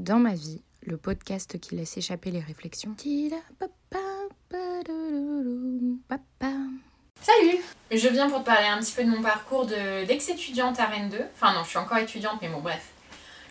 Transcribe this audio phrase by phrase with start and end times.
[0.00, 2.96] Dans ma vie, le podcast qui laisse échapper les réflexions.
[7.20, 7.58] Salut
[7.90, 11.18] Je viens pour te parler un petit peu de mon parcours d'ex-étudiante à Rennes 2.
[11.34, 12.80] Enfin non, je suis encore étudiante, mais bon bref.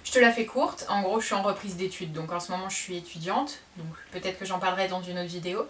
[0.04, 0.88] Je te la fais courte.
[0.90, 3.60] En gros, je suis en reprise d'études, donc en ce moment je suis étudiante.
[3.78, 5.68] Donc peut-être que j'en parlerai dans une autre vidéo.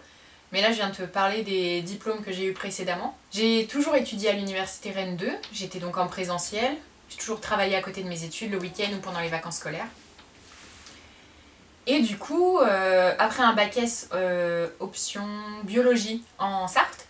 [0.53, 3.17] Mais là, je viens de te parler des diplômes que j'ai eu précédemment.
[3.31, 5.29] J'ai toujours étudié à l'université Rennes 2.
[5.51, 6.77] J'étais donc en présentiel.
[7.09, 9.89] J'ai toujours travaillé à côté de mes études le week-end ou pendant les vacances scolaires.
[11.91, 15.23] Et du coup, euh, après un bac S euh, option
[15.63, 17.07] biologie en Sarthe,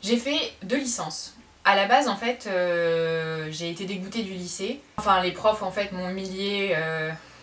[0.00, 1.36] j'ai fait deux licences.
[1.66, 4.80] À la base, en fait, euh, j'ai été dégoûtée du lycée.
[4.96, 6.74] Enfin, les profs, en fait, m'ont humiliée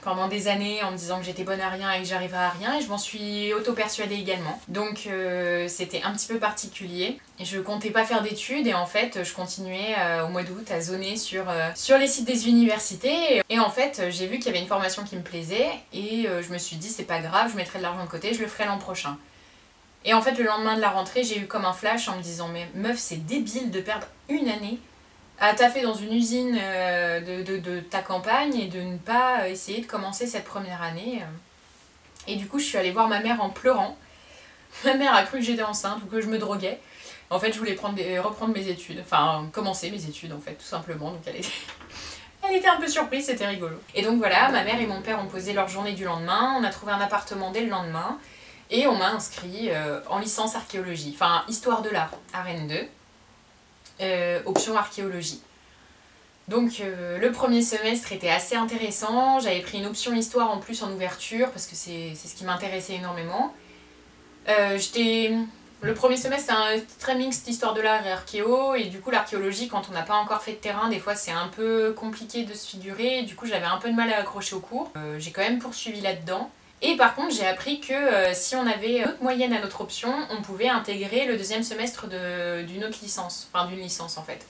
[0.01, 2.49] pendant des années en me disant que j'étais bonne à rien et que j'arriverais à
[2.49, 4.59] rien et je m'en suis auto-persuadée également.
[4.67, 7.19] Donc euh, c'était un petit peu particulier.
[7.39, 10.81] Je comptais pas faire d'études et en fait je continuais euh, au mois d'août à
[10.81, 14.49] zoner sur, euh, sur les sites des universités et en fait j'ai vu qu'il y
[14.49, 17.57] avait une formation qui me plaisait et je me suis dit c'est pas grave, je
[17.57, 19.17] mettrai de l'argent de côté, je le ferai l'an prochain.
[20.05, 22.21] Et en fait le lendemain de la rentrée j'ai eu comme un flash en me
[22.21, 24.79] disant mais meuf c'est débile de perdre une année
[25.39, 29.81] à taffer dans une usine euh, de, de, ta campagne et de ne pas essayer
[29.81, 31.23] de commencer cette première année.
[32.27, 33.97] Et du coup, je suis allée voir ma mère en pleurant.
[34.85, 36.79] Ma mère a cru que j'étais enceinte ou que je me droguais.
[37.31, 40.65] En fait, je voulais prendre reprendre mes études, enfin commencer mes études en fait, tout
[40.65, 41.11] simplement.
[41.11, 41.47] Donc elle était,
[42.47, 43.77] elle était un peu surprise, c'était rigolo.
[43.95, 46.55] Et donc voilà, ma mère et mon père ont posé leur journée du lendemain.
[46.59, 48.17] On a trouvé un appartement dès le lendemain
[48.71, 52.87] et on m'a inscrit euh, en licence archéologie, enfin histoire de l'art à Rennes 2.
[54.01, 55.41] Euh, option archéologie.
[56.47, 60.83] Donc euh, le premier semestre était assez intéressant, j'avais pris une option histoire en plus
[60.83, 63.53] en ouverture parce que c'est ce qui m'intéressait énormément.
[64.47, 64.79] Euh.
[65.81, 69.11] Le premier semestre c'est un très mixte histoire de l'art et archéo et du coup
[69.11, 72.43] l'archéologie quand on n'a pas encore fait de terrain des fois c'est un peu compliqué
[72.43, 74.91] de se figurer du coup j'avais un peu de mal à accrocher au cours.
[75.17, 76.49] j'ai quand même poursuivi là-dedans.
[76.81, 79.81] Et par contre, j'ai appris que euh, si on avait une autre moyenne à notre
[79.81, 84.45] option, on pouvait intégrer le deuxième semestre d'une autre licence, enfin d'une licence en fait.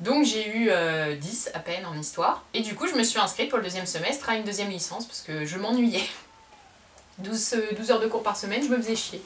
[0.00, 2.44] Donc j'ai eu 10 euh, à peine en histoire.
[2.54, 5.06] Et du coup, je me suis inscrite pour le deuxième semestre à une deuxième licence
[5.06, 6.04] parce que je m'ennuyais.
[7.18, 9.20] 12, 12, heures de cours par semaine, je me faisais chier.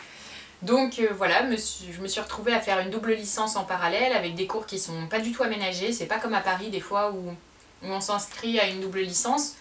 [0.63, 4.35] Donc euh, voilà, je me suis retrouvée à faire une double licence en parallèle avec
[4.35, 5.93] des cours qui sont pas du tout aménagés.
[5.93, 9.57] C'est pas comme à Paris des fois où, où on s'inscrit à une double licence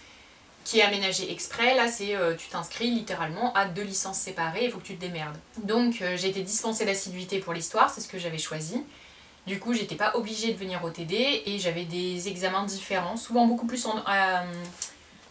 [0.64, 1.76] qui est aménagé exprès.
[1.76, 5.02] Là, c'est euh, tu t'inscris littéralement à deux licences séparées, il faut que tu te
[5.02, 5.38] démerdes.
[5.64, 8.84] Donc, euh, j'ai été dispensée d'assiduité pour l'histoire, c'est ce que j'avais choisi.
[9.48, 13.48] Du coup, j'étais pas obligée de venir au TD et j'avais des examens différents, souvent
[13.48, 14.42] beaucoup plus euh,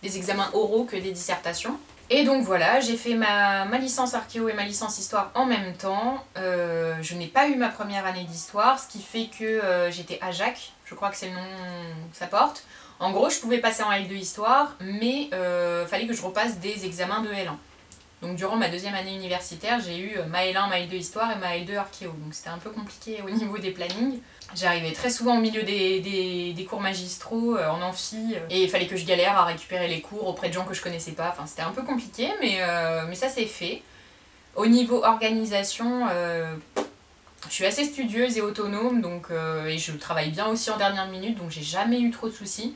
[0.02, 1.78] des examens oraux que des dissertations.
[2.12, 5.74] Et donc voilà, j'ai fait ma, ma, licence archéo et ma licence histoire en même
[5.74, 6.24] temps.
[6.34, 9.62] je n'ai pas eu ma première année d'histoire, ce qui fait que
[9.92, 11.42] j'étais à Jacques, je crois que c'est le nom
[12.10, 12.64] que ça porte.
[13.00, 16.84] En gros, je pouvais passer en L2 histoire, mais euh, fallait que je repasse des
[16.84, 17.56] examens de L1.
[18.20, 21.36] Donc durant ma deuxième année universitaire, j'ai eu euh, ma L1, ma L2 histoire et
[21.36, 22.10] ma L2 archéo.
[22.22, 24.20] Donc c'était un peu compliqué au niveau des plannings.
[24.54, 28.96] J'arrivais très souvent au milieu des, cours magistraux, euh, en amphi, et il fallait que
[28.96, 31.30] je galère à récupérer les cours auprès de gens que je connaissais pas.
[31.30, 32.60] Enfin, c'était un peu compliqué, mais,
[33.08, 33.80] mais ça s'est fait.
[34.56, 36.06] Au niveau organisation,
[37.48, 39.28] je suis assez studieuse et autonome, donc,
[39.66, 42.74] et je travaille bien aussi en dernière minute, donc j'ai jamais eu trop de soucis.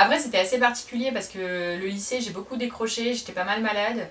[0.00, 4.08] Après, c'était assez particulier parce que le lycée, j'ai beaucoup décroché, j'étais pas mal malade.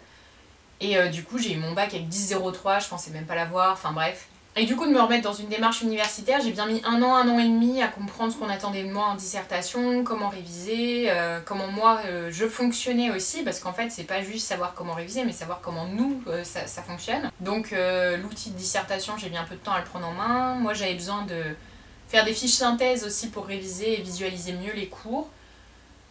[0.81, 3.71] Et euh, du coup, j'ai eu mon bac avec 10,03, je pensais même pas l'avoir,
[3.71, 4.27] enfin bref.
[4.57, 7.15] Et du coup, de me remettre dans une démarche universitaire, j'ai bien mis un an,
[7.15, 11.05] un an et demi à comprendre ce qu'on attendait de moi en dissertation, comment réviser,
[11.09, 14.93] euh, comment moi euh, je fonctionnais aussi, parce qu'en fait, c'est pas juste savoir comment
[14.93, 17.31] réviser, mais savoir comment nous ça, ça, fonctionne.
[17.39, 17.73] Donc,
[18.21, 20.55] l'outil de dissertation, j'ai mis un peu de temps à le prendre en main.
[20.55, 21.41] Moi, j'avais besoin de
[22.09, 25.29] faire des fiches synthèses aussi pour réviser et visualiser mieux les cours.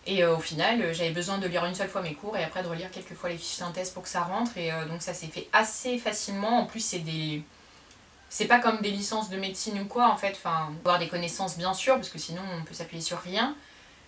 [0.06, 2.44] Et euh, au final, euh, j'avais besoin de lire une seule fois mes cours et
[2.44, 4.56] après de relire quelques fois les fiches synthèse pour que ça rentre.
[4.56, 6.60] Et euh, donc ça s'est fait assez facilement.
[6.60, 7.42] En plus, c'est des.
[8.28, 10.32] C'est pas comme des licences de médecine ou quoi en fait.
[10.32, 13.54] Enfin, avoir des connaissances bien sûr, parce que sinon on peut s'appuyer sur rien.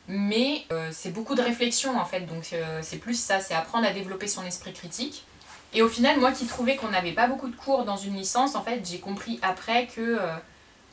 [0.08, 2.22] Mais c'est beaucoup de réflexion en fait.
[2.22, 5.25] Donc c'est plus ça, c'est apprendre à développer son esprit critique.
[5.73, 8.56] Et au final, moi qui trouvais qu'on n'avait pas beaucoup de cours dans une licence,
[8.56, 10.19] en fait, j'ai compris après que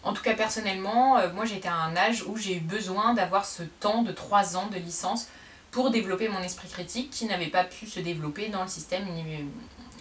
[0.06, 3.44] en tout cas, personnellement, euh, moi j'étais à un âge où j'ai eu besoin d'avoir
[3.44, 5.28] ce temps de 3 ans de licence
[5.72, 9.06] pour développer mon esprit critique qui n'avait pas pu se développer dans le système,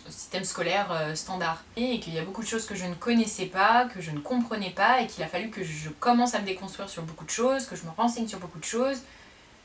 [0.08, 1.64] système scolaire euh, standard.
[1.76, 4.20] Et qu'il y a beaucoup de choses que je ne connaissais pas, que je ne
[4.20, 7.30] comprenais pas, et qu'il a fallu que je commence à me déconstruire sur beaucoup de
[7.30, 8.98] choses, que je me renseigne sur beaucoup de choses.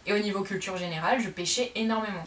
[0.06, 2.24] Et au niveau culture générale, je pêchais énormément.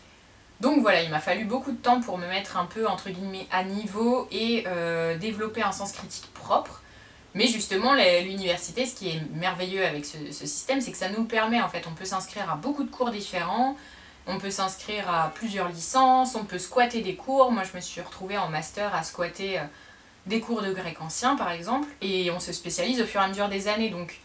[0.61, 3.49] Donc voilà, il m'a fallu beaucoup de temps pour me mettre un peu entre guillemets
[3.51, 6.82] à niveau et euh, développer un sens critique propre.
[7.35, 11.63] Mais justement, l'université, ce qui est merveilleux avec ce, système, c'est que ça nous permet,
[11.63, 13.77] en fait, on peut s'inscrire à beaucoup de cours différents,
[14.29, 17.51] On peut s'inscrire à plusieurs licences, on peut squatter des cours.
[17.51, 19.63] Moi, je me suis retrouvée en master à squatter euh,
[20.27, 21.89] des cours de grec ancien, par exemple.
[22.03, 23.91] Et on se spécialise au fur et à mesure des années.
[23.91, 24.21] Donc,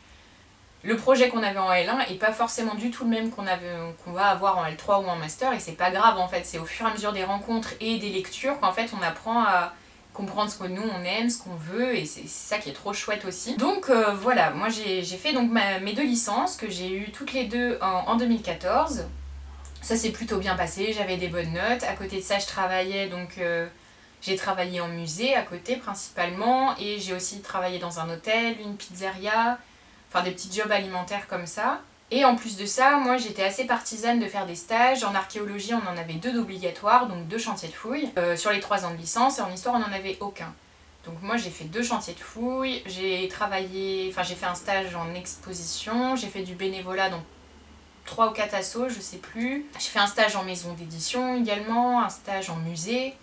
[0.83, 4.27] le projet qu'on avait en L1 est pas forcément du tout le même qu'on va
[4.27, 5.53] avoir en L3 ou en master.
[5.53, 6.45] Et c'est pas grave, en fait.
[6.45, 9.43] C'est au fur et à mesure des rencontres et des lectures qu'en fait, on apprend
[9.45, 9.73] à
[10.17, 12.91] comprendre ce que nous on aime, ce qu'on veut, et c'est ça qui est trop
[12.91, 13.55] chouette aussi.
[13.55, 17.45] Donc euh, voilà, moi j'ai fait donc mes deux licences que j'ai eues toutes les
[17.45, 19.05] deux en 2014.
[19.81, 21.83] Ça s'est plutôt bien passé, j'avais des bonnes notes.
[21.83, 23.37] À côté de ça, je travaillais donc.
[23.37, 23.67] Euh,
[24.19, 28.75] j'ai travaillé en musée à côté principalement et j'ai aussi travaillé dans un hôtel, une
[28.75, 29.59] pizzeria,
[30.09, 31.81] enfin des petits jobs alimentaires comme ça.
[32.09, 35.03] Et en plus de ça, moi j'étais assez partisane de faire des stages.
[35.03, 38.09] En archéologie, on en avait deux d'obligatoires, donc deux chantiers de fouilles.
[38.17, 40.53] Euh, sur les trois ans de licence, et en histoire, on n'en avait aucun.
[41.05, 44.93] Donc moi j'ai fait deux chantiers de fouilles, j'ai travaillé, enfin j'ai fait un stage
[44.93, 47.23] en exposition, j'ai fait du bénévolat dans
[48.05, 49.65] 3 ou 4 assos, je sais plus.
[49.79, 53.13] J'ai fait un stage en maison d'édition également, un stage en musée.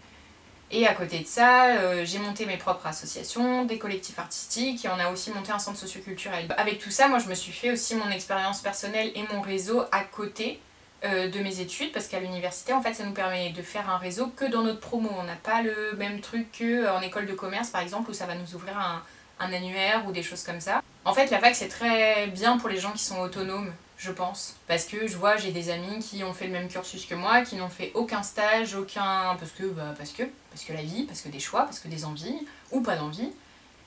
[0.77, 4.89] Et à côté de ça, euh, j'ai monté mes propres associations, des collectifs artistiques et
[4.89, 6.53] on a aussi monté un centre socioculturel.
[6.59, 9.85] Avec tout ça, moi je me suis fait aussi mon expérience personnelle et mon réseau
[9.93, 10.59] à côté
[11.05, 13.99] euh, de mes études parce qu'à l'université, en fait, ça nous permet de faire un
[13.99, 15.11] réseau que dans notre promo.
[15.17, 18.35] On n'a pas le même truc qu'en école de commerce par exemple où ça va
[18.35, 19.01] nous ouvrir un,
[19.39, 20.83] un annuaire ou des choses comme ça.
[21.05, 23.73] En fait, la fac c'est très bien pour les gens qui sont autonomes
[24.05, 24.57] je pense.
[24.69, 27.43] Parce que je vois, j'ai des amis qui ont fait le même cursus que moi,
[27.43, 29.37] qui n'ont fait aucun stage, aucun.
[29.39, 31.89] Parce que, bah, parce que, parce que la vie, parce que des choix, parce que
[31.89, 33.31] des envies, ou pas d'envie.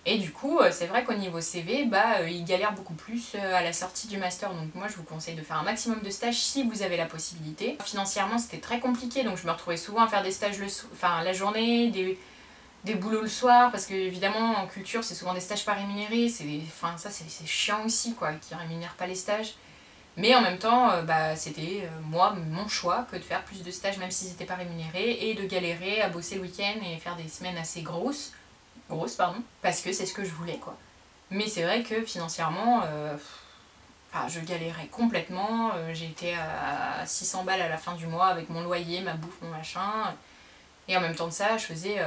[0.09, 3.33] Et du coup, euh, c'est vrai qu'au niveau CV, bah, euh, ils galèrent beaucoup plus
[3.35, 4.53] euh, à la sortie du master.
[4.53, 7.05] Donc moi, je vous conseille de faire un maximum de stages si vous avez la
[7.05, 7.77] possibilité.
[7.83, 11.21] Financièrement, c'était très compliqué, donc je me retrouvais souvent à faire des stages le enfin,
[11.23, 12.17] la journée, des,
[12.85, 16.29] des boulots le soir, parce que évidemment, en culture, c'est souvent des stages pas rémunérés.
[16.29, 19.55] C'est Enfin, ça, c'est chiant aussi, quoi, qui rémunèrent pas les stages.
[20.17, 23.63] Mais en même temps, euh, bah, c'était euh, moi, mon choix, que de faire plus
[23.63, 26.97] de stages même s'ils n'étaient pas rémunérés, et de galérer à bosser le week-end et
[26.97, 28.33] faire des semaines assez grosses,
[28.89, 30.75] grosses pardon, parce que c'est ce que je voulais quoi.
[31.29, 33.15] Mais c'est vrai que financièrement, euh,
[34.27, 39.01] je galérais complètement, j'étais à 600 balles à la fin du mois avec mon loyer,
[39.01, 40.15] ma bouffe, mon machin,
[40.87, 41.99] et en même temps de ça, je faisais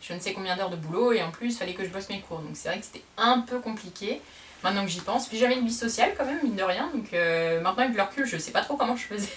[0.00, 2.08] je ne sais combien d'heures de boulot, et en plus, il fallait que je bosse
[2.08, 4.20] mes cours, donc c'est vrai que c'était un peu compliqué
[4.62, 5.28] maintenant que j'y pense.
[5.28, 6.90] Puis j'avais une vie sociale quand même, mine de rien.
[6.94, 9.28] Donc euh, maintenant avec le recul, je sais pas trop comment je faisais.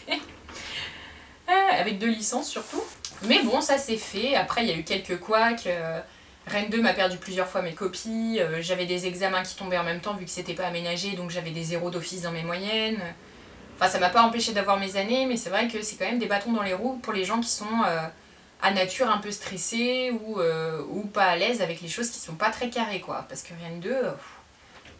[1.50, 2.84] Euh, avec deux licences surtout.
[3.24, 4.36] Mais bon, ça c'est fait.
[4.36, 5.68] Après, il y a eu quelques couacs.
[5.68, 6.00] Euh,
[6.48, 8.40] Rennes 2 m'a perdu plusieurs fois mes copies.
[8.62, 11.12] j'avais des examens qui tombaient en même temps vu que c'était pas aménagé.
[11.12, 13.00] Donc j'avais des zéros d'office dans mes moyennes.
[13.76, 15.28] Enfin, ça m'a pas empêché d'avoir mes années.
[15.28, 17.40] Mais c'est vrai que c'est quand même des bâtons dans les roues pour les gens
[17.40, 17.68] qui sont
[18.62, 22.36] à nature un peu stressés ou, ou pas à l'aise avec les choses qui sont
[22.36, 23.26] pas très carrées quoi.
[23.28, 23.96] Parce que Rennes 2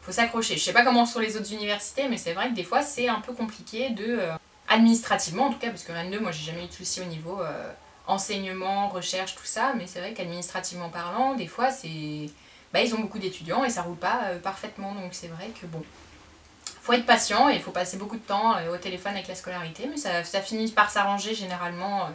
[0.02, 0.58] faut s'accrocher.
[0.58, 3.08] Je sais pas comment sont les autres universités, mais c'est vrai que des fois c'est
[3.08, 4.06] un peu compliqué de.
[4.20, 4.34] Euh,
[4.68, 7.06] administrativement en tout cas, parce que Rennes 2, moi j'ai jamais eu de soucis au
[7.06, 7.72] niveau euh,
[8.08, 12.30] enseignement, recherche, tout ça, mais c'est vrai qu'administrativement parlant, des fois c'est.
[12.74, 15.66] Bah, ils ont beaucoup d'étudiants et ça roule pas euh, parfaitement, donc c'est vrai que
[15.68, 15.84] bon.
[16.84, 19.88] Faut être patient et il faut passer beaucoup de temps au téléphone avec la scolarité,
[19.88, 22.10] mais ça finit par s'arranger généralement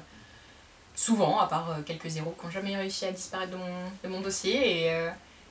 [0.96, 4.86] souvent, à part quelques zéros qui n'ont jamais réussi à disparaître de mon, dossier.
[4.86, 5.08] Et,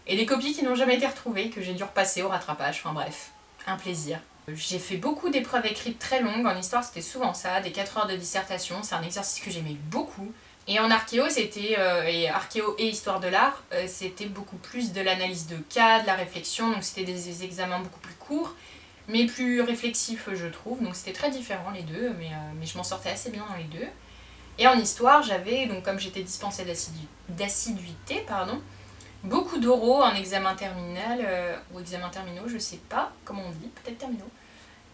[0.07, 2.93] et des copies qui n'ont jamais été retrouvées, que j'ai dû repasser au rattrapage, enfin
[2.93, 3.31] bref,
[3.67, 4.19] un plaisir.
[4.47, 8.07] J'ai fait beaucoup d'épreuves écrites très longues, en histoire c'était souvent ça, des 4 heures
[8.07, 10.31] de dissertation, c'est un exercice que j'aimais beaucoup.
[10.67, 14.93] Et en archéo, c'était, euh, et archéo et histoire de l'art, euh, c'était beaucoup plus
[14.93, 18.55] de l'analyse de cas, de la réflexion, donc c'était des examens beaucoup plus courts,
[19.07, 22.77] mais plus réflexifs je trouve, donc c'était très différent les deux, mais, euh, mais je
[22.77, 23.87] m'en sortais assez bien dans les deux.
[24.57, 26.65] Et en histoire, j'avais, donc comme j'étais dispensée
[27.29, 28.61] d'assiduité, pardon,
[29.25, 33.69] beaucoup d'oraux en examen terminal euh, ou examen terminaux, je sais pas comment on dit,
[33.83, 34.29] peut-être terminaux.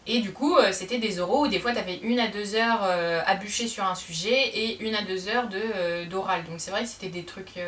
[0.07, 2.55] Et du coup, euh, c'était des oraux où des fois tu avais une à deux
[2.55, 5.47] heures euh, à bûcher sur un sujet et une à deux heures
[6.09, 6.43] d'oral.
[6.45, 7.59] Donc c'est vrai que c'était des trucs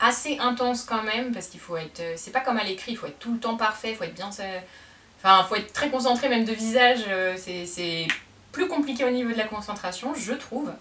[0.00, 2.02] assez intenses quand même parce qu'il faut être.
[2.16, 4.14] c'est pas comme à l'écrit, il faut être tout le temps parfait, il faut être
[4.14, 4.28] bien.
[4.28, 7.04] Enfin, il faut être très concentré même de visage.
[7.36, 8.08] c'est
[8.56, 10.72] plus compliqué au niveau de la concentration, je trouve.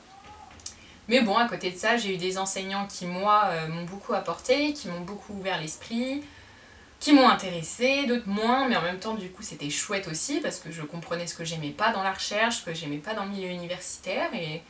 [1.10, 4.14] Mais bon, à côté de ça, j'ai eu des enseignants qui, moi, euh, m'ont beaucoup
[4.14, 6.24] apporté, qui m'ont beaucoup ouvert l'esprit,
[7.02, 10.60] qui m'ont intéressé, d'autres moins, mais en même temps, du coup, c'était chouette aussi parce
[10.60, 13.32] que je comprenais ce que j'aimais pas dans la recherche, que j'aimais pas dans le
[13.32, 14.34] milieu universitaire.
[14.34, 14.62] Et,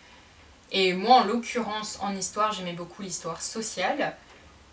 [0.71, 4.17] et moi, en l'occurrence, en histoire, j'aimais beaucoup l'histoire sociale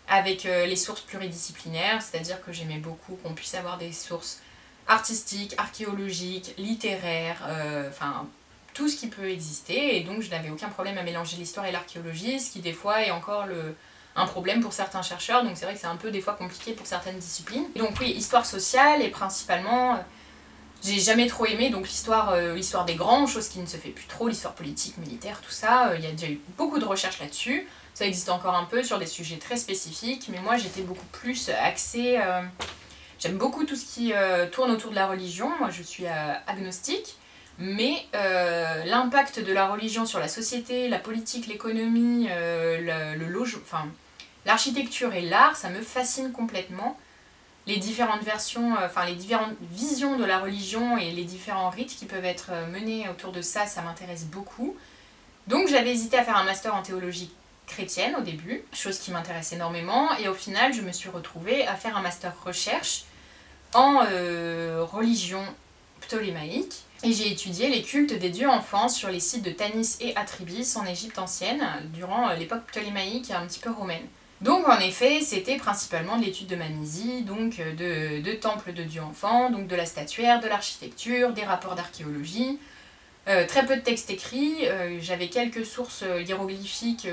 [0.07, 4.41] avec euh, les sources pluridisciplinaires, c'est-à-dire que j'aimais beaucoup qu'on puisse avoir des sources
[4.87, 8.27] artistiques, archéologiques, littéraires, euh, enfin
[8.73, 11.71] tout ce qui peut exister, et donc je n'avais aucun problème à mélanger l'histoire et
[11.71, 13.75] l'archéologie, ce qui des fois est encore le,
[14.15, 16.73] un problème pour certains chercheurs, donc c'est vrai que c'est un peu des fois compliqué
[16.73, 17.65] pour certaines disciplines.
[17.75, 19.97] donc oui, histoire sociale et principalement euh,
[20.83, 23.89] J'ai jamais trop aimé donc l'histoire euh, l'histoire des grands, chose qui ne se fait
[23.89, 25.93] plus trop, l'histoire politique, militaire, tout ça.
[25.95, 27.67] Il y a déjà eu beaucoup de recherches là-dessus.
[27.93, 31.49] Ça existe encore un peu sur des sujets très spécifiques, mais moi j'étais beaucoup plus
[31.49, 32.19] axée.
[33.23, 35.49] J'aime beaucoup tout ce qui euh, tourne autour de la religion.
[35.57, 37.15] Moi je suis euh, agnostique,
[37.57, 43.45] mais euh, l'impact de la religion sur la société, la politique, l'économie, le,
[44.45, 46.99] l'architecture et l'art, ça me fascine complètement
[47.65, 52.05] les différentes versions, enfin les différentes visions de la religion et les différents rites qui
[52.05, 54.75] peuvent être menés autour de ça, ça m'intéresse beaucoup.
[55.47, 57.31] Donc j'avais hésité à faire un master en théologie
[57.67, 61.75] chrétienne au début, chose qui m'intéresse énormément, et au final je me suis retrouvée à
[61.75, 63.05] faire un master recherche
[63.73, 65.43] en euh, religion
[66.01, 66.83] ptolémaïque.
[67.03, 70.77] Et j'ai étudié les cultes des dieux enfants sur les sites de Tanis et Atribis
[70.77, 74.03] en Égypte ancienne, durant euh, l'époque ptolémaïque un petit peu romaine.
[74.41, 79.01] Donc en effet, c'était principalement de l'étude de Manisie, donc euh, de, temples de dieux
[79.01, 82.59] enfants, donc de la statuaire, de l'architecture, des rapports d'archéologie.
[83.25, 84.67] Très peu de textes écrits,
[84.99, 87.07] j'avais quelques sources hiéroglyphiques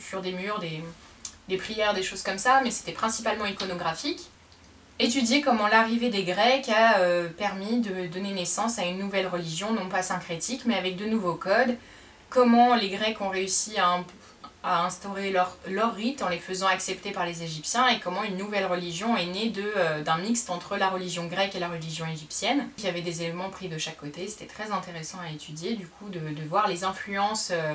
[0.00, 0.62] sur des murs,
[1.48, 4.20] des prières, des choses comme ça, mais c'était principalement iconographique.
[5.02, 9.72] Étudier comment l'arrivée des Grecs a euh, permis de donner naissance à une nouvelle religion,
[9.72, 11.76] non pas syncrétique, mais avec de nouveaux codes.
[12.30, 14.04] Comment les Grecs ont réussi à,
[14.62, 18.66] instaurer leur, leur rite en les faisant accepter par les Égyptiens et comment une nouvelle
[18.66, 22.68] religion est née euh, d'un mixte entre la religion grecque et la religion égyptienne.
[22.78, 25.88] Il y avait des éléments pris de chaque côté, c'était très intéressant à étudier du
[25.88, 27.74] coup de, de voir les influences euh,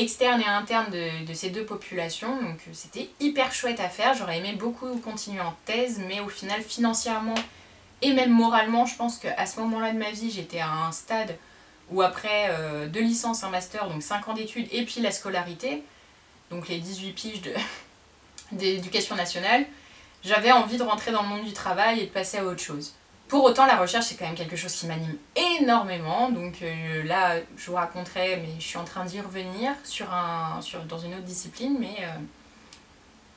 [0.00, 2.40] externes et internes de, ces deux populations.
[2.42, 6.28] Donc euh, c'était hyper chouette à faire, j'aurais aimé beaucoup continuer en thèse, mais au
[6.28, 7.34] final financièrement
[8.00, 11.36] et même moralement, je pense qu'à ce moment-là de ma vie, j'étais à un stade
[11.90, 15.82] où après euh, deux licences, un master, donc 5 ans d'études, et puis la scolarité,
[16.50, 17.42] donc les 18 piges
[18.52, 19.66] d'éducation nationale,
[20.22, 22.94] j'avais envie de rentrer dans le monde du travail et de passer à autre chose.
[23.28, 25.16] Pour autant, la recherche, c'est quand même quelque chose qui m'anime
[25.60, 26.30] énormément.
[26.30, 29.74] Donc euh, là, je vous raconterai, mais je suis en train d'y revenir
[30.88, 31.76] dans une autre discipline.
[31.78, 32.08] Mais euh,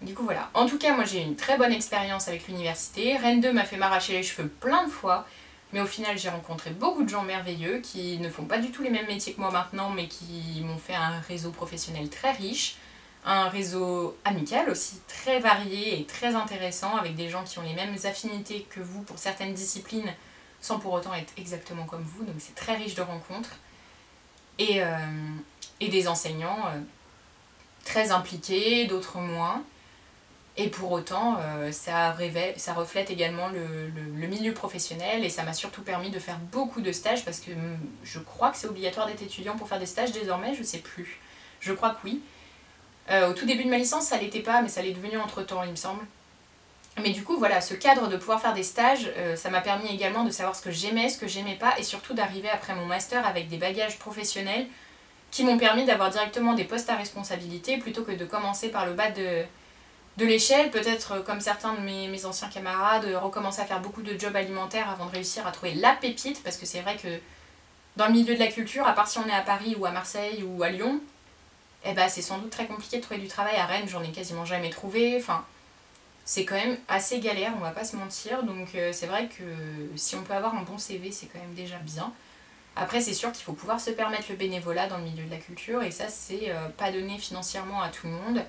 [0.01, 0.50] du coup, voilà.
[0.53, 3.17] En tout cas, moi, j'ai une très bonne expérience avec l'université.
[3.17, 5.27] Rennes 2 m'a fait m'arracher les cheveux plein de fois.
[5.74, 8.83] Mais au final, j'ai rencontré beaucoup de gens merveilleux qui ne font pas du tout
[8.83, 12.75] les mêmes métiers que moi maintenant, mais qui m'ont fait un réseau professionnel très riche
[13.25, 17.73] un réseau amical aussi très varié et très intéressant avec des gens qui ont les
[17.73, 20.11] mêmes affinités que vous pour certaines disciplines
[20.59, 22.23] sans pour autant être exactement comme vous.
[22.23, 23.57] Donc c'est très riche de rencontres.
[24.59, 24.97] Et, euh,
[25.79, 26.79] des enseignants euh,
[27.83, 29.63] très impliqués, d'autres moins.
[30.57, 36.09] Et pour autant, euh, ça, reflète également le, milieu professionnel et ça m'a surtout permis
[36.09, 39.57] de faire beaucoup de stages parce que hum, je crois que c'est obligatoire d'être étudiant
[39.57, 41.19] pour faire des stages désormais, je sais plus.
[41.59, 42.21] Je crois que oui.
[43.10, 45.41] Euh, au tout début de ma licence, ça l'était pas, mais ça l'est devenu entre
[45.41, 46.05] temps, il me semble.
[47.01, 49.89] Mais du coup, voilà, ce cadre de pouvoir faire des stages, euh, ça m'a permis
[49.89, 52.86] également de savoir ce que j'aimais, ce que j'aimais pas, et surtout d'arriver après mon
[52.86, 54.67] master avec des bagages professionnels
[55.31, 58.93] qui m'ont permis d'avoir directement des postes à responsabilité plutôt que de commencer par le
[58.93, 59.46] bas de,
[60.17, 60.70] l'échelle.
[60.70, 64.36] Peut-être, euh, comme certains de mes, mes anciens camarades, recommencer à faire beaucoup de jobs
[64.36, 67.08] alimentaires avant de réussir à trouver la pépite, parce que c'est vrai que
[67.96, 69.91] dans le milieu de la culture, à part si on est à Paris ou à
[69.91, 71.01] Marseille ou à Lyon,
[71.83, 74.11] eh ben, c'est sans doute très compliqué de trouver du travail à Rennes, j'en ai
[74.11, 75.17] quasiment jamais trouvé.
[75.17, 75.43] Enfin,
[76.25, 78.43] c'est quand même assez galère, on va pas se mentir.
[78.43, 79.43] Donc euh, c'est vrai que
[79.95, 82.13] si on peut avoir un bon CV, c'est quand même déjà bien.
[82.75, 85.38] Après, c'est sûr qu'il faut pouvoir se permettre le bénévolat dans le milieu de la
[85.38, 88.45] culture, et ça, c'est euh, pas donné financièrement à tout le monde.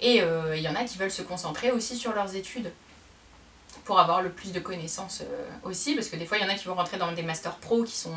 [0.00, 2.70] Et euh, il y en a qui veulent se concentrer aussi sur leurs études
[3.84, 5.22] pour avoir le plus de connaissances
[5.62, 7.56] aussi, parce que des fois, il y en a qui vont rentrer dans des masters
[7.56, 8.14] pro qui sont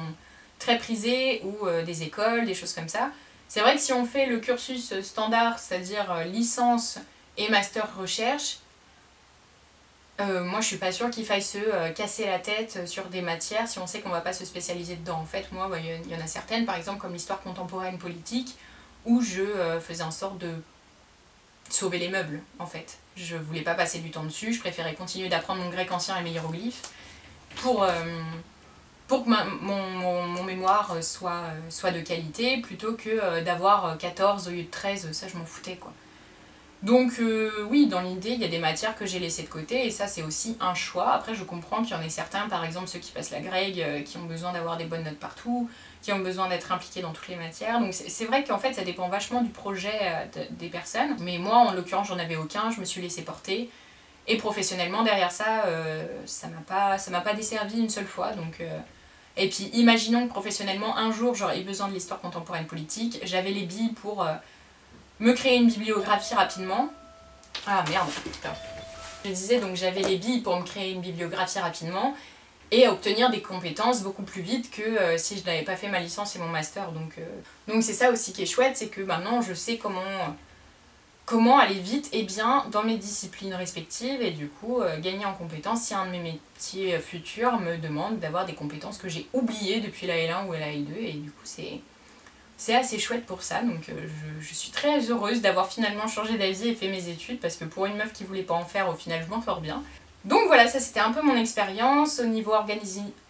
[0.60, 3.12] très prisés, ou des écoles, des choses comme ça.
[3.56, 7.00] C'est vrai que si on fait le cursus standard, c'est-à-dire euh, licence
[7.38, 8.58] et master recherche,
[10.20, 13.22] euh, moi je suis pas sûre qu'il faille se euh, casser la tête sur des
[13.22, 15.20] matières si on sait qu'on va pas se spécialiser dedans.
[15.22, 18.58] En fait, moi, bah, il y, en a certaines, par exemple comme l'histoire contemporaine politique,
[19.06, 20.52] où je faisais en sorte de
[21.70, 22.98] sauver les meubles, en fait.
[23.16, 26.24] Je voulais pas passer du temps dessus, je préférais continuer d'apprendre mon grec ancien et
[26.24, 26.82] mes hiéroglyphes
[27.62, 27.88] pour,
[29.08, 33.86] pour que ma- mon, mon, mémoire soit, euh, soit de qualité plutôt que euh, d'avoir
[33.86, 35.94] euh, 14 au lieu de 13, ça je m'en foutais quoi.
[36.84, 39.88] Donc euh, oui, dans l'idée, il y a des matières que j'ai laissées de côté
[39.88, 41.14] et ça c'est aussi un choix.
[41.14, 43.82] Après je comprends qu'il y en ait certains, par exemple ceux qui passent la grègue,
[43.82, 45.70] euh, qui ont besoin d'avoir des bonnes notes partout,
[46.04, 47.80] qui ont besoin d'être impliqués dans toutes les matières.
[47.80, 51.16] Donc c'est vrai qu'en fait ça dépend vachement du projet euh, de- des personnes.
[51.22, 53.70] Mais moi en l'occurrence j'en avais aucun, je me suis laissée porter.
[54.28, 58.32] Et professionnellement derrière ça, euh, ça m'a pas, ça pas desservi une seule fois.
[58.34, 58.80] Donc, euh,
[59.38, 63.64] Et puis imaginons que professionnellement un jour j'aurais besoin de l'histoire contemporaine politique, j'avais les
[63.64, 64.34] billes pour euh,
[65.20, 66.90] me créer une bibliographie rapidement.
[67.68, 68.54] Ah merde, putain.
[69.26, 72.16] Je disais donc j'avais les billes pour me créer une bibliographie rapidement.
[72.72, 76.00] et obtenir des compétences beaucoup plus vite que euh, si je n'avais pas fait ma
[76.00, 76.92] licence et mon master.
[76.92, 77.26] Donc euh,
[77.68, 80.02] donc c'est ça aussi qui est chouette, c'est que maintenant je sais comment,
[81.26, 85.34] comment aller vite et bien dans mes disciplines respectives et du coup euh, gagner en
[85.34, 89.80] compétences si un de mes métiers futurs me demande d'avoir des compétences que j'ai oubliées
[89.80, 91.82] depuis la L1 ou la L2 et du coup c'est
[92.58, 93.94] c'est assez chouette pour ça, donc je,
[94.40, 97.86] je, suis très heureuse d'avoir finalement changé d'avis et fait mes études parce que pour
[97.86, 99.84] une meuf qui voulait pas en faire, au final je m'en sors bien.
[100.26, 102.20] Donc voilà, ça c'était un peu mon expérience.
[102.20, 102.54] Au niveau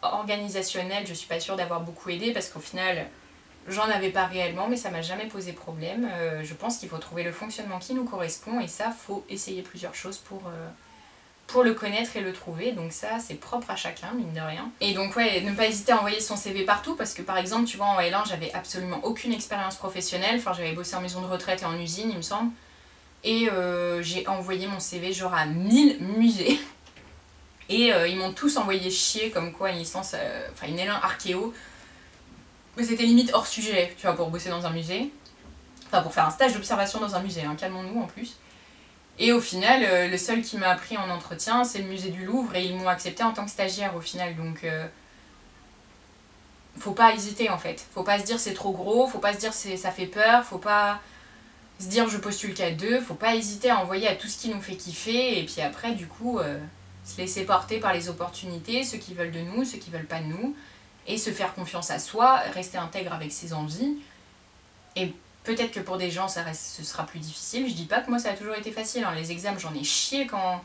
[0.02, 3.08] organisationnel, je suis pas sûre d'avoir beaucoup aidé parce qu'au final,
[3.68, 6.10] j'en avais pas réellement, mais ça m'a jamais posé problème.
[6.14, 9.62] Euh, je pense qu'il faut trouver le fonctionnement qui nous correspond et ça, faut essayer
[9.62, 10.68] plusieurs choses pour, euh,
[11.48, 12.74] pour le connaître et le trouver.
[12.74, 14.70] Donc ça, c'est propre à chacun, mine de rien.
[14.82, 17.66] Et donc ouais, ne pas hésiter à envoyer son CV partout parce que par exemple,
[17.66, 20.36] tu vois, en L1, j'avais absolument aucune expérience professionnelle.
[20.38, 22.52] Enfin, j'avais bossé en maison de retraite et en usine, il me semble.
[23.24, 26.60] Et euh, j'ai envoyé mon CV genre à 1000 musées.
[27.68, 30.14] Et ils m'ont tous envoyé chier comme quoi une licence,
[30.54, 31.52] enfin une L1 archéo,
[32.84, 35.12] c'était limite hors sujet, tu vois, pour bosser dans un musée.
[35.88, 38.38] Enfin, pour faire un stage d'observation dans un musée, hein, calmons-nous en plus.
[39.18, 42.26] Et au final, euh, le seul qui m'a appris en entretien, c'est le musée du
[42.26, 44.66] Louvre, et ils m'ont accepté en tant que stagiaire au final, donc...
[46.78, 47.86] faut pas hésiter en fait.
[47.94, 50.58] Faut pas se dire c'est trop gros, faut pas se dire ça fait peur, faut
[50.58, 51.00] pas
[51.80, 54.50] se dire je postule qu'à deux, faut pas hésiter à envoyer à tout ce qui
[54.50, 56.40] nous fait kiffer, et puis après, du coup
[57.06, 60.20] se laisser porter par les opportunités, ceux qui veulent de nous, ceux qui veulent pas
[60.20, 60.56] de nous,
[61.08, 63.98] et se faire confiance à soi, rester intègre avec ses envies.
[64.96, 67.70] Et peut-être que pour des gens, ça reste, ce sera plus difficile.
[67.70, 69.04] Je dis pas que moi, ça a toujours été facile.
[69.04, 69.14] Hein.
[69.16, 70.62] Les examens, j'en ai chié quand,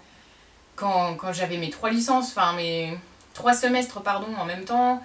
[0.77, 2.97] quand, quand j'avais mes trois licences, enfin mes
[3.35, 5.03] trois semestres, pardon, en même temps.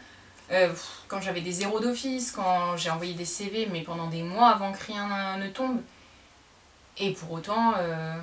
[0.52, 0.72] Euh,
[1.08, 4.72] quand j'avais des zéros d'office, quand j'ai envoyé des CV, mais pendant des mois avant
[4.72, 5.82] que rien ne tombe.
[6.98, 8.16] Et pour autant, euh,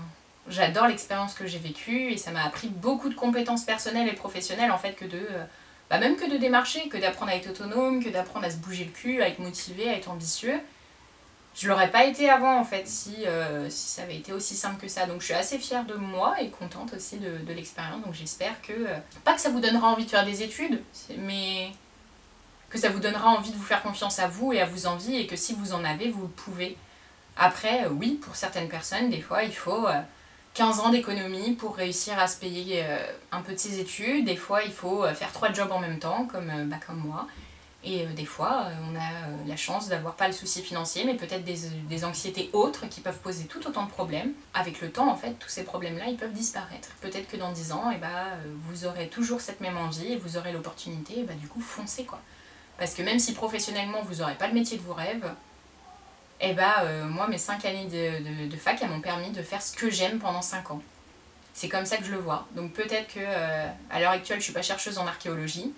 [0.48, 4.72] J'adore l'expérience que j'ai vécue et ça m'a appris beaucoup de compétences personnelles et professionnelles
[4.72, 5.18] en fait que de...
[5.30, 5.44] Euh,
[5.92, 8.84] bah même que de démarcher, que d'apprendre à être autonome, que d'apprendre à se bouger
[8.84, 10.58] le cul, à être motivé, à être ambitieux.
[11.54, 14.88] Je l'aurais pas été avant en fait si, euh, ça avait été aussi simple que
[14.88, 15.04] ça.
[15.04, 18.02] Donc je suis assez fière de moi et contente aussi de, l'expérience.
[18.02, 18.72] Donc j'espère que...
[18.72, 20.80] Euh, pas que ça vous donnera envie de faire des études,
[21.18, 21.72] mais
[22.70, 25.16] que ça vous donnera envie de vous faire confiance à vous et à vos envies
[25.16, 26.78] et que si vous en avez, vous le pouvez.
[27.36, 29.86] Après, oui, pour certaines personnes, des fois, il faut
[30.54, 32.98] 15 ans d'économie pour réussir à se payer euh,
[33.30, 34.26] un peu de ses études.
[34.26, 36.98] Des fois, il faut euh, faire trois jobs en même temps, comme, euh, bah, comme
[36.98, 37.26] moi.
[37.84, 42.04] Et des fois, on a la chance d'avoir pas le souci financier, mais peut-être des,
[42.04, 44.34] anxiétés autres qui peuvent poser tout autant de problèmes.
[44.54, 46.90] Avec le temps, en fait, tous ces problèmes-là, ils peuvent disparaître.
[47.00, 48.36] Peut-être que dans 10 ans, eh bah,
[48.68, 52.20] vous aurez toujours cette même envie vous aurez l'opportunité, et bah, du coup, foncez quoi.
[52.78, 55.28] Parce que même si professionnellement, vous n'aurez pas le métier de vos rêves,
[56.42, 59.42] et eh bah euh, moi mes 5 années de, de, fac elles m'ont permis de
[59.42, 60.82] faire ce que j'aime pendant 5 ans.
[61.54, 62.48] C'est comme ça que je le vois.
[62.56, 65.72] Donc peut-être que euh, à l'heure actuelle je suis pas chercheuse en archéologie,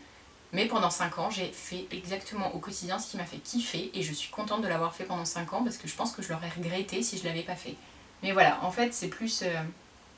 [0.52, 4.02] mais pendant 5 ans j'ai fait exactement au quotidien ce qui m'a fait kiffer et
[4.02, 6.32] je suis contente de l'avoir fait pendant 5 ans parce que je pense que je
[6.32, 7.74] l'aurais regretté si je l'avais pas fait.
[8.22, 9.52] Mais voilà, en fait c'est plus, euh,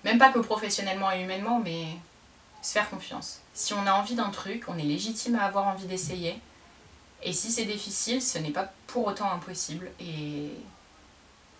[0.04, 1.86] même pas que professionnellement et humainement, mais
[2.62, 3.40] se faire confiance.
[3.52, 6.38] Si on a envie d'un truc, on est légitime à avoir envie d'essayer.
[7.22, 9.90] Et si c'est difficile, ce n'est pas pour autant impossible.
[10.00, 10.50] Et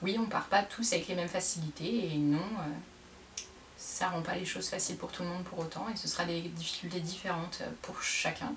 [0.02, 2.12] oui, on part pas tous avec les mêmes facilités.
[2.12, 3.42] Et non, euh,
[3.76, 5.86] ça rend pas les choses faciles pour tout le monde pour autant.
[5.92, 8.52] Et ce sera des difficultés différentes pour chacun.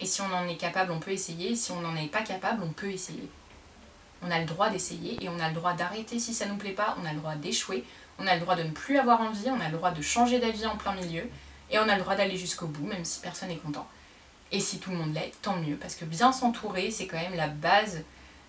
[0.00, 1.54] Et si on en est capable, on peut essayer.
[1.54, 3.28] Si on n'en est pas capable, on peut essayer.
[4.22, 6.72] On a le droit d'essayer et on a le droit d'arrêter si ça nous plaît
[6.72, 6.96] pas.
[7.00, 7.84] On a le droit d'échouer.
[8.18, 9.48] On a le droit de ne plus avoir envie.
[9.48, 11.28] On a le droit de changer d'avis en plein milieu.
[11.70, 13.86] Et on a le droit d'aller jusqu'au bout, même si personne n'est content.
[14.52, 15.76] Et si tout le monde l'est, tant mieux.
[15.76, 18.02] Parce que bien s'entourer, c'est quand même la base.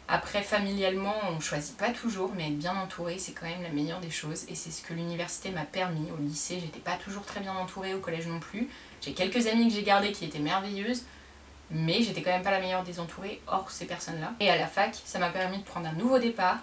[0.07, 3.69] Après, familialement, on ne choisit pas toujours, mais être bien entouré, c'est quand même la
[3.69, 4.45] meilleure des choses.
[4.49, 6.09] Et c'est ce que l'université m'a permis.
[6.11, 8.67] Au lycée, j'étais pas toujours très bien entourée, au collège non plus.
[8.99, 11.03] J'ai quelques amies que j'ai gardées qui étaient merveilleuses,
[11.69, 14.33] mais j'étais quand même pas la meilleure des entourées, hors ces personnes-là.
[14.39, 16.57] Et à la fac, ça m'a permis de prendre un nouveau départ,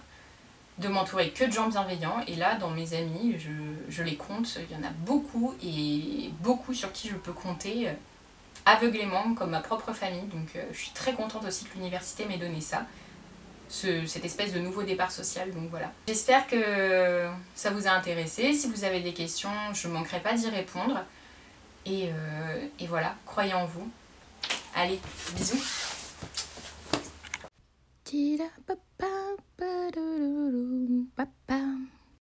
[0.77, 2.21] de m'entourer que de gens bienveillants.
[2.27, 3.51] Et là, dans mes amis, je,
[3.89, 7.89] je les compte, il y en a beaucoup, et beaucoup sur qui je peux compter
[8.67, 10.27] aveuglément comme ma propre famille.
[10.27, 12.87] Donc euh, je suis très contente aussi que l'université m'ait donné ça.
[13.71, 15.93] Ce, cette espèce de nouveau départ social, donc voilà.
[16.07, 18.55] J'espère que ça vous a intéressé.
[18.55, 21.05] Si vous avez des questions, je ne manquerai pas d'y répondre.
[21.85, 23.91] Et, euh, et voilà, croyez en vous.
[24.75, 24.99] Allez,
[25.37, 25.63] bisous